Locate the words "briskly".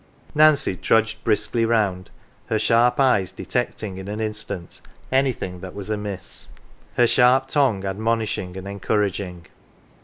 1.23-1.63